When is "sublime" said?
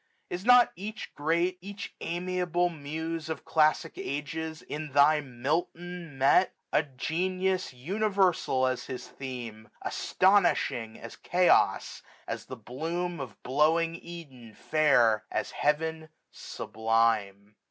16.31-17.55